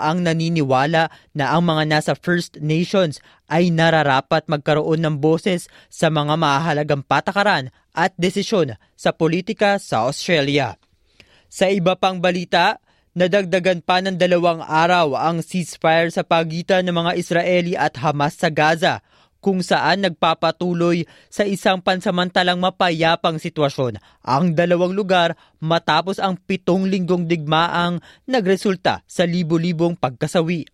ang 0.00 0.24
naniniwala 0.24 1.12
na 1.36 1.44
ang 1.52 1.62
mga 1.68 1.84
nasa 1.84 2.12
First 2.16 2.56
Nations 2.64 3.20
ay 3.52 3.68
nararapat 3.68 4.48
magkaroon 4.48 5.04
ng 5.04 5.16
boses 5.20 5.68
sa 5.92 6.08
mga 6.08 6.40
mahalagang 6.40 7.04
patakaran 7.04 7.68
at 7.92 8.16
desisyon 8.16 8.80
sa 8.96 9.12
politika 9.12 9.76
sa 9.76 10.08
Australia. 10.08 10.80
Sa 11.52 11.68
iba 11.68 11.94
pang 12.00 12.18
balita, 12.18 12.80
Nadagdagan 13.14 13.78
pa 13.86 14.02
ng 14.02 14.18
dalawang 14.18 14.58
araw 14.58 15.14
ang 15.14 15.38
ceasefire 15.38 16.10
sa 16.10 16.26
pagitan 16.26 16.82
ng 16.82 16.98
mga 16.98 17.12
Israeli 17.14 17.78
at 17.78 17.94
Hamas 18.02 18.34
sa 18.34 18.50
Gaza 18.50 19.06
kung 19.44 19.60
saan 19.60 20.08
nagpapatuloy 20.08 21.04
sa 21.28 21.44
isang 21.44 21.84
pansamantalang 21.84 22.56
mapayapang 22.56 23.36
sitwasyon 23.36 24.00
ang 24.24 24.56
dalawang 24.56 24.96
lugar 24.96 25.36
matapos 25.60 26.16
ang 26.16 26.40
pitong 26.40 26.88
linggong 26.88 27.28
digmaang 27.28 28.00
nagresulta 28.24 29.04
sa 29.04 29.28
libo-libong 29.28 30.00
pagkasawi. 30.00 30.64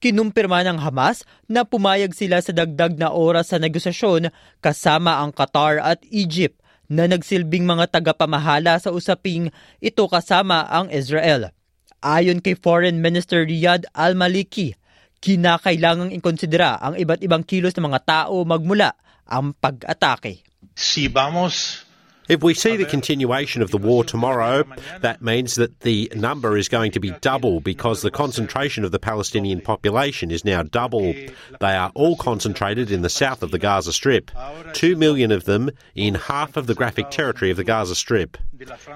Kinumpirma 0.00 0.64
ng 0.64 0.80
Hamas 0.80 1.28
na 1.44 1.68
pumayag 1.68 2.16
sila 2.16 2.40
sa 2.40 2.56
dagdag 2.56 2.96
na 2.96 3.12
oras 3.12 3.52
sa 3.52 3.60
negosasyon 3.60 4.32
kasama 4.64 5.20
ang 5.20 5.36
Qatar 5.36 5.76
at 5.76 6.00
Egypt 6.08 6.56
na 6.88 7.04
nagsilbing 7.04 7.68
mga 7.68 7.92
tagapamahala 7.92 8.80
sa 8.80 8.88
usaping 8.88 9.52
ito 9.84 10.08
kasama 10.08 10.64
ang 10.64 10.88
Israel. 10.88 11.52
Ayon 12.00 12.40
kay 12.40 12.54
Foreign 12.56 13.02
Minister 13.02 13.44
Riyad 13.44 13.90
Al-Maliki, 13.92 14.78
kinakailangang 15.18 16.14
inkonsidera 16.14 16.78
ang 16.78 16.94
iba't 16.94 17.22
ibang 17.22 17.42
kilos 17.42 17.74
ng 17.74 17.86
mga 17.90 18.00
tao 18.06 18.42
magmula 18.46 18.94
ang 19.28 19.52
pag-atake. 19.58 20.42
Si 20.78 21.10
vamos 21.10 21.88
If 22.28 22.42
we 22.42 22.52
see 22.52 22.76
the 22.76 22.84
continuation 22.84 23.62
of 23.62 23.70
the 23.70 23.78
war 23.78 24.04
tomorrow, 24.04 24.64
that 25.00 25.22
means 25.22 25.54
that 25.54 25.80
the 25.80 26.12
number 26.14 26.58
is 26.58 26.68
going 26.68 26.92
to 26.92 27.00
be 27.00 27.10
double 27.22 27.60
because 27.60 28.02
the 28.02 28.10
concentration 28.10 28.84
of 28.84 28.92
the 28.92 28.98
Palestinian 28.98 29.62
population 29.62 30.30
is 30.30 30.44
now 30.44 30.62
double. 30.62 31.14
They 31.60 31.74
are 31.74 31.90
all 31.94 32.16
concentrated 32.16 32.90
in 32.90 33.00
the 33.00 33.08
south 33.08 33.42
of 33.42 33.50
the 33.50 33.58
Gaza 33.58 33.94
Strip, 33.94 34.30
two 34.74 34.94
million 34.94 35.32
of 35.32 35.44
them 35.44 35.70
in 35.94 36.16
half 36.16 36.58
of 36.58 36.66
the 36.66 36.74
graphic 36.74 37.10
territory 37.10 37.50
of 37.50 37.56
the 37.56 37.64
Gaza 37.64 37.94
Strip. 37.94 38.36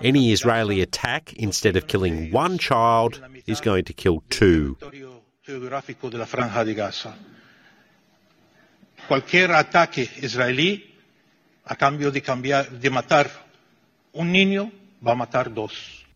Any 0.02 0.30
Israeli 0.32 0.82
attack, 0.82 1.32
instead 1.32 1.76
of 1.76 1.86
killing 1.86 2.32
one 2.32 2.58
child, 2.58 3.18
is 3.46 3.62
going 3.62 3.84
to 3.84 3.94
kill 3.94 4.22
two. 4.28 4.76
Geográfico 5.42 6.06
de 6.06 6.18
la 6.18 6.26
franja 6.26 6.62
de 6.62 6.74
Gaza. 6.74 7.18
Cualquier 9.08 9.50
ataque 9.50 10.08
israelí, 10.22 10.94
a 11.66 11.74
cambio 11.74 12.12
de, 12.12 12.22
cambiar, 12.22 12.70
de 12.70 12.90
matar 12.90 13.26
un 14.12 14.30
niño, 14.30 14.70
va 15.04 15.12
a 15.12 15.18
matar 15.18 15.50
dos. 15.52 16.06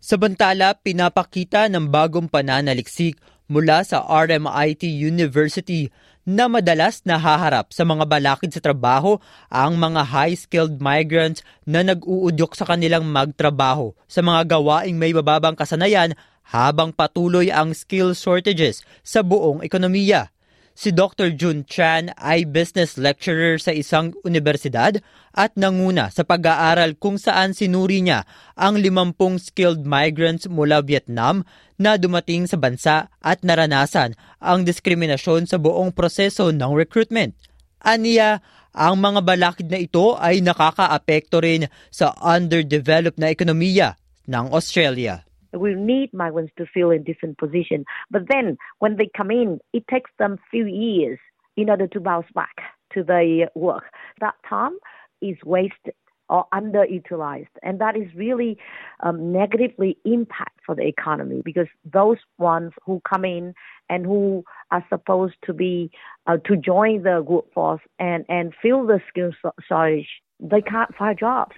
Samantala, 0.00 0.72
pinapakita 0.72 1.68
ng 1.68 1.84
bagong 1.92 2.24
pananaliksik 2.32 3.20
mula 3.44 3.84
sa 3.84 4.00
RMIT 4.08 4.88
University 4.88 5.92
na 6.24 6.48
madalas 6.48 7.04
nahaharap 7.04 7.76
sa 7.76 7.84
mga 7.84 8.08
balakid 8.08 8.48
sa 8.56 8.64
trabaho 8.64 9.20
ang 9.52 9.76
mga 9.76 10.00
high-skilled 10.00 10.80
migrants 10.80 11.44
na 11.68 11.84
nag-uudyok 11.84 12.56
sa 12.56 12.64
kanilang 12.64 13.04
magtrabaho 13.04 13.92
sa 14.08 14.24
mga 14.24 14.48
gawaing 14.48 14.96
may 14.96 15.12
bababang 15.12 15.52
kasanayan 15.52 16.16
habang 16.52 16.92
patuloy 16.92 17.48
ang 17.48 17.72
skill 17.72 18.12
shortages 18.12 18.84
sa 19.00 19.24
buong 19.24 19.64
ekonomiya. 19.64 20.34
Si 20.74 20.90
Dr. 20.90 21.30
Jun 21.38 21.62
Chan 21.62 22.10
ay 22.18 22.42
business 22.50 22.98
lecturer 22.98 23.62
sa 23.62 23.70
isang 23.70 24.10
universidad 24.26 24.98
at 25.30 25.54
nanguna 25.54 26.10
sa 26.10 26.26
pag-aaral 26.26 26.98
kung 26.98 27.14
saan 27.14 27.54
sinuri 27.54 28.02
niya 28.02 28.26
ang 28.58 28.82
50 28.82 29.14
skilled 29.38 29.86
migrants 29.86 30.50
mula 30.50 30.82
Vietnam 30.82 31.46
na 31.78 31.94
dumating 31.94 32.50
sa 32.50 32.58
bansa 32.58 33.06
at 33.22 33.46
naranasan 33.46 34.18
ang 34.42 34.66
diskriminasyon 34.66 35.46
sa 35.46 35.62
buong 35.62 35.94
proseso 35.94 36.50
ng 36.50 36.74
recruitment. 36.74 37.38
Aniya, 37.78 38.42
ang 38.74 38.98
mga 38.98 39.22
balakid 39.22 39.70
na 39.70 39.78
ito 39.78 40.18
ay 40.18 40.42
nakakaapekto 40.42 41.38
rin 41.38 41.70
sa 41.94 42.10
underdeveloped 42.18 43.22
na 43.22 43.30
ekonomiya 43.30 43.94
ng 44.26 44.50
Australia. 44.50 45.22
We 45.58 45.74
need 45.74 46.12
migrants 46.12 46.52
to 46.58 46.66
fill 46.72 46.90
in 46.90 47.04
different 47.04 47.38
positions. 47.38 47.84
But 48.10 48.22
then 48.28 48.56
when 48.78 48.96
they 48.96 49.10
come 49.16 49.30
in, 49.30 49.60
it 49.72 49.84
takes 49.88 50.10
them 50.18 50.38
few 50.50 50.66
years 50.66 51.18
in 51.56 51.70
order 51.70 51.86
to 51.88 52.00
bounce 52.00 52.26
back 52.34 52.56
to 52.92 53.02
their 53.02 53.48
work. 53.54 53.84
That 54.20 54.34
time 54.48 54.76
is 55.20 55.36
wasted 55.44 55.94
or 56.30 56.46
underutilized, 56.54 57.48
and 57.62 57.80
that 57.80 57.96
is 57.96 58.08
really 58.14 58.56
um, 59.00 59.30
negatively 59.30 59.98
impact 60.04 60.58
for 60.64 60.74
the 60.74 60.86
economy 60.86 61.42
because 61.44 61.66
those 61.92 62.16
ones 62.38 62.72
who 62.86 63.00
come 63.08 63.26
in 63.26 63.54
and 63.90 64.06
who 64.06 64.42
are 64.70 64.84
supposed 64.88 65.34
to 65.44 65.52
be 65.52 65.90
uh, 66.26 66.38
to 66.46 66.56
join 66.56 67.02
the 67.02 67.22
workforce 67.22 67.82
and 67.98 68.24
and 68.28 68.54
fill 68.62 68.86
the 68.86 69.00
skill 69.08 69.32
shortage, 69.68 70.08
they 70.40 70.62
can't 70.62 70.94
find 70.96 71.18
jobs. 71.18 71.54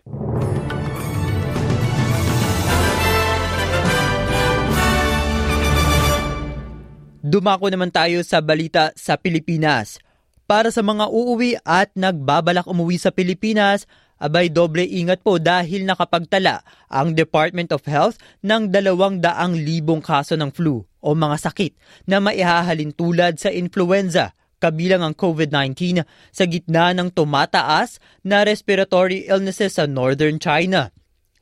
Dumako 7.26 7.74
naman 7.74 7.90
tayo 7.90 8.22
sa 8.22 8.38
balita 8.38 8.94
sa 8.94 9.18
Pilipinas. 9.18 9.98
Para 10.46 10.70
sa 10.70 10.78
mga 10.78 11.10
uuwi 11.10 11.58
at 11.66 11.90
nagbabalak 11.98 12.70
umuwi 12.70 13.02
sa 13.02 13.10
Pilipinas, 13.10 13.90
abay 14.14 14.46
doble 14.46 14.86
ingat 14.86 15.26
po 15.26 15.42
dahil 15.42 15.82
nakapagtala 15.82 16.62
ang 16.86 17.18
Department 17.18 17.74
of 17.74 17.82
Health 17.82 18.22
ng 18.46 18.70
dalawang 18.70 19.18
daang 19.18 19.58
libong 19.58 20.06
kaso 20.06 20.38
ng 20.38 20.54
flu 20.54 20.86
o 21.02 21.08
mga 21.18 21.50
sakit 21.50 21.74
na 22.06 22.22
maihahalin 22.22 22.94
tulad 22.94 23.42
sa 23.42 23.50
influenza 23.50 24.30
kabilang 24.62 25.02
ang 25.02 25.18
COVID-19 25.18 26.06
sa 26.30 26.46
gitna 26.46 26.94
ng 26.94 27.10
tumataas 27.10 27.98
na 28.22 28.46
respiratory 28.46 29.26
illnesses 29.26 29.82
sa 29.82 29.90
northern 29.90 30.38
China. 30.38 30.94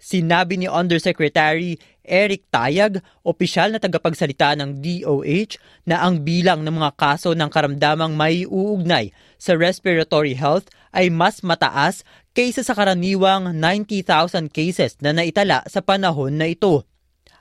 Sinabi 0.05 0.61
ni 0.61 0.69
Undersecretary 0.69 1.81
Eric 2.05 2.53
Tayag, 2.53 3.01
opisyal 3.25 3.73
na 3.73 3.81
tagapagsalita 3.81 4.53
ng 4.61 4.85
DOH, 4.85 5.57
na 5.89 6.05
ang 6.05 6.21
bilang 6.21 6.61
ng 6.61 6.77
mga 6.77 6.93
kaso 6.93 7.33
ng 7.33 7.49
karamdamang 7.49 8.13
may 8.13 8.45
uugnay 8.45 9.17
sa 9.41 9.57
respiratory 9.57 10.37
health 10.37 10.69
ay 10.93 11.09
mas 11.09 11.41
mataas 11.41 12.05
kaysa 12.37 12.61
sa 12.61 12.77
karaniwang 12.77 13.57
90,000 13.57 14.53
cases 14.53 15.01
na 15.01 15.17
naitala 15.17 15.65
sa 15.73 15.81
panahon 15.81 16.37
na 16.37 16.53
ito. 16.53 16.85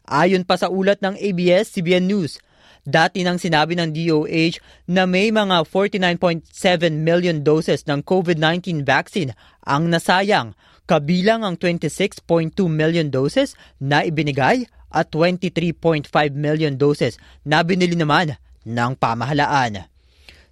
Ayon 0.07 0.48
pa 0.48 0.56
sa 0.56 0.71
ulat 0.71 1.04
ng 1.04 1.19
ABS-CBN 1.19 2.07
News, 2.07 2.39
Dati 2.83 3.24
nang 3.24 3.39
sinabi 3.39 3.80
ng 3.80 3.95
DOH 3.95 4.59
na 4.92 5.07
may 5.07 5.31
mga 5.31 5.63
49.7 5.71 6.51
million 6.92 7.39
doses 7.39 7.88
ng 7.88 8.04
COVID-19 8.04 8.83
vaccine 8.83 9.31
ang 9.63 9.88
nasayang 9.88 10.51
kabilang 10.83 11.47
ang 11.47 11.56
26.2 11.56 12.53
million 12.68 13.07
doses 13.07 13.56
na 13.80 14.03
ibinigay 14.03 14.68
at 14.94 15.09
23.5 15.09 16.09
million 16.38 16.74
doses 16.77 17.18
na 17.41 17.65
binili 17.65 17.97
naman 17.97 18.38
ng 18.63 18.91
pamahalaan. 18.95 19.89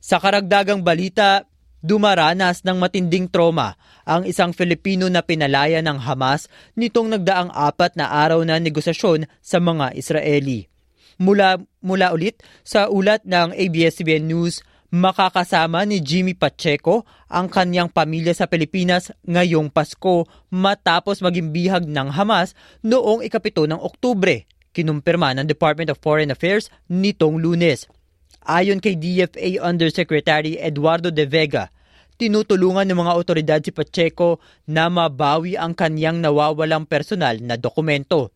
Sa 0.01 0.18
karagdagang 0.18 0.81
balita, 0.81 1.45
dumaranas 1.81 2.66
ng 2.66 2.78
matinding 2.78 3.30
trauma 3.30 3.78
ang 4.06 4.25
isang 4.25 4.54
Filipino 4.54 5.10
na 5.10 5.22
pinalaya 5.22 5.81
ng 5.81 5.98
Hamas 6.01 6.50
nitong 6.74 7.18
nagdaang 7.18 7.54
apat 7.54 7.94
na 7.98 8.10
araw 8.10 8.42
na 8.42 8.57
negosasyon 8.57 9.30
sa 9.42 9.62
mga 9.62 9.94
Israeli. 9.94 10.66
Mula, 11.22 11.62
mula 11.86 12.18
ulit 12.18 12.42
sa 12.66 12.89
ulat 12.89 13.22
ng 13.30 13.54
ABS-CBN 13.54 14.25
News, 14.25 14.66
makakasama 14.92 15.88
ni 15.88 16.04
Jimmy 16.04 16.36
Pacheco 16.36 17.08
ang 17.32 17.48
kanyang 17.48 17.88
pamilya 17.88 18.36
sa 18.36 18.46
Pilipinas 18.46 19.16
ngayong 19.24 19.72
Pasko 19.72 20.28
matapos 20.52 21.24
maging 21.24 21.56
bihag 21.56 21.88
ng 21.88 22.12
Hamas 22.12 22.54
noong 22.84 23.24
ikapito 23.24 23.64
ng 23.64 23.80
Oktubre, 23.80 24.44
kinumpirma 24.76 25.32
ng 25.40 25.48
Department 25.48 25.96
of 25.96 26.00
Foreign 26.04 26.36
Affairs 26.36 26.68
nitong 26.92 27.40
lunes. 27.40 27.88
Ayon 28.44 28.84
kay 28.84 29.00
DFA 29.00 29.64
Undersecretary 29.64 30.60
Eduardo 30.60 31.08
De 31.08 31.24
Vega, 31.24 31.72
tinutulungan 32.20 32.84
ng 32.84 33.00
mga 33.00 33.16
otoridad 33.16 33.60
si 33.64 33.72
Pacheco 33.72 34.44
na 34.68 34.92
mabawi 34.92 35.56
ang 35.56 35.72
kanyang 35.72 36.20
nawawalang 36.20 36.84
personal 36.84 37.40
na 37.40 37.56
dokumento. 37.56 38.36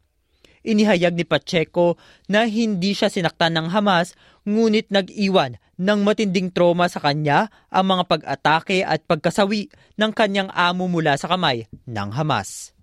Inihayag 0.65 1.15
ni 1.15 1.23
Pacheco 1.23 1.95
na 2.27 2.49
hindi 2.49 2.91
siya 2.91 3.07
sinaktan 3.07 3.55
ng 3.55 3.67
Hamas 3.71 4.17
ngunit 4.43 4.91
nag-iwan 4.91 5.61
ng 5.79 5.99
matinding 6.03 6.51
trauma 6.51 6.91
sa 6.91 6.99
kanya 6.99 7.47
ang 7.71 7.95
mga 7.95 8.03
pag-atake 8.09 8.83
at 8.83 9.03
pagkasawi 9.07 9.71
ng 9.95 10.11
kanyang 10.11 10.49
amo 10.51 10.91
mula 10.91 11.15
sa 11.15 11.31
kamay 11.31 11.71
ng 11.87 12.09
Hamas. 12.11 12.74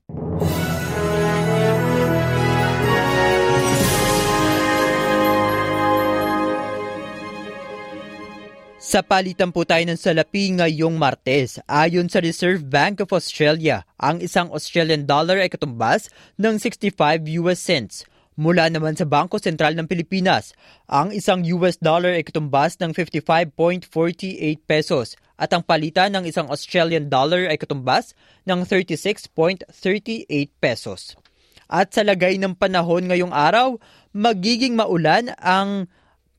Sa 8.93 9.01
palitan 9.01 9.57
po 9.57 9.65
tayo 9.65 9.81
ng 9.89 9.97
salapi 9.97 10.53
ngayong 10.53 11.01
Martes, 11.01 11.57
ayon 11.65 12.13
sa 12.13 12.21
Reserve 12.21 12.61
Bank 12.61 13.01
of 13.01 13.09
Australia, 13.17 13.89
ang 13.97 14.21
isang 14.21 14.53
Australian 14.53 15.09
dollar 15.09 15.41
ay 15.41 15.49
katumbas 15.49 16.13
ng 16.37 16.61
65 16.61 16.93
US 17.41 17.57
cents. 17.57 18.05
Mula 18.37 18.69
naman 18.69 18.93
sa 18.93 19.09
Bangko 19.09 19.41
Sentral 19.41 19.73
ng 19.81 19.89
Pilipinas, 19.89 20.53
ang 20.93 21.09
isang 21.09 21.41
US 21.57 21.81
dollar 21.81 22.13
ay 22.13 22.21
katumbas 22.21 22.77
ng 22.85 22.93
55.48 22.93 23.89
pesos 24.61 25.17
at 25.41 25.49
ang 25.57 25.65
palitan 25.65 26.13
ng 26.13 26.29
isang 26.29 26.53
Australian 26.53 27.09
dollar 27.09 27.49
ay 27.49 27.57
katumbas 27.57 28.13
ng 28.45 28.61
36.38 28.69 29.73
pesos. 30.61 31.17
At 31.65 31.97
sa 31.97 32.05
lagay 32.05 32.37
ng 32.37 32.61
panahon 32.61 33.09
ngayong 33.09 33.33
araw, 33.33 33.73
magiging 34.13 34.77
maulan 34.77 35.33
ang 35.41 35.89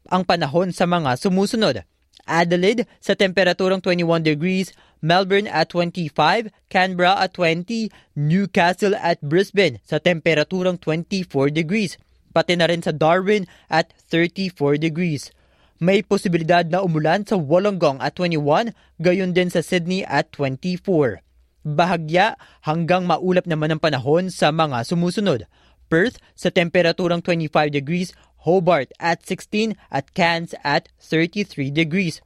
ang 0.06 0.22
panahon 0.22 0.70
sa 0.70 0.86
mga 0.86 1.18
sumusunod. 1.18 1.82
Adelaide 2.24 2.88
sa 3.04 3.14
temperaturang 3.14 3.84
21 3.84 4.24
degrees, 4.24 4.72
Melbourne 5.04 5.52
at 5.52 5.76
25, 5.76 6.48
Canberra 6.72 7.20
at 7.20 7.36
20, 7.36 7.92
Newcastle 8.16 8.96
at 8.96 9.20
Brisbane 9.20 9.84
sa 9.84 10.00
temperaturang 10.00 10.80
24 10.80 11.52
degrees, 11.52 12.00
pati 12.32 12.56
na 12.56 12.72
rin 12.72 12.80
sa 12.80 12.96
Darwin 12.96 13.44
at 13.68 13.92
34 14.08 14.80
degrees. 14.80 15.36
May 15.84 16.00
posibilidad 16.00 16.64
na 16.64 16.80
umulan 16.80 17.28
sa 17.28 17.36
Wollongong 17.36 18.00
at 18.00 18.16
21, 18.16 18.72
gayon 19.04 19.36
din 19.36 19.52
sa 19.52 19.60
Sydney 19.60 20.08
at 20.08 20.32
24. 20.32 21.20
Bahagya 21.68 22.40
hanggang 22.64 23.04
maulap 23.04 23.44
naman 23.44 23.76
ang 23.76 23.82
panahon 23.84 24.32
sa 24.32 24.56
mga 24.56 24.88
sumusunod. 24.88 25.44
Perth 25.92 26.24
sa 26.40 26.48
temperaturang 26.48 27.20
25 27.20 27.52
degrees, 27.68 28.16
Hobart 28.44 28.92
at 29.00 29.26
16 29.26 29.76
at 29.92 30.14
Cairns 30.14 30.54
at 30.64 30.90
33 31.00 31.72
degrees. 31.72 32.22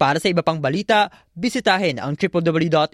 Para 0.00 0.16
sa 0.16 0.32
iba 0.32 0.40
pang 0.40 0.56
balita, 0.64 1.12
bisitahin 1.36 2.00
ang 2.00 2.16
www.sbs.com.au 2.16 2.90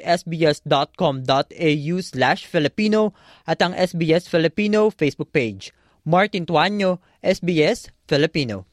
slash 2.02 2.42
Filipino 2.50 3.14
at 3.46 3.62
ang 3.62 3.78
SBS 3.78 4.26
Filipino 4.26 4.90
Facebook 4.90 5.30
page. 5.30 5.70
Martin 6.02 6.42
Tuanyo, 6.42 6.98
SBS 7.22 7.94
Filipino. 8.10 8.66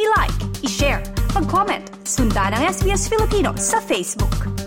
I-like, 0.00 0.40
i-share, 0.64 1.04
mag-comment, 1.36 1.84
sundan 2.08 2.56
ang 2.56 2.64
SBS 2.72 3.04
Filipino 3.12 3.52
sa 3.60 3.84
Facebook. 3.84 4.57